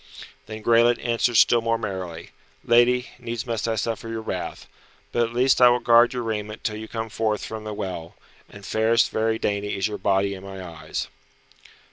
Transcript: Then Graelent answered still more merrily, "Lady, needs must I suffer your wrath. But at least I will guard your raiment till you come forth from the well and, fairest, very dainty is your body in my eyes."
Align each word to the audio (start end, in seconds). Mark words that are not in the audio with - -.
Then 0.47 0.63
Graelent 0.63 0.97
answered 1.05 1.35
still 1.37 1.61
more 1.61 1.77
merrily, 1.77 2.31
"Lady, 2.63 3.09
needs 3.19 3.45
must 3.45 3.67
I 3.67 3.75
suffer 3.75 4.09
your 4.09 4.23
wrath. 4.23 4.67
But 5.11 5.25
at 5.27 5.33
least 5.33 5.61
I 5.61 5.69
will 5.69 5.77
guard 5.77 6.11
your 6.15 6.23
raiment 6.23 6.63
till 6.63 6.77
you 6.77 6.87
come 6.87 7.07
forth 7.09 7.45
from 7.45 7.65
the 7.65 7.73
well 7.75 8.15
and, 8.49 8.65
fairest, 8.65 9.11
very 9.11 9.37
dainty 9.37 9.77
is 9.77 9.87
your 9.87 9.99
body 9.99 10.33
in 10.33 10.41
my 10.43 10.59
eyes." 10.59 11.07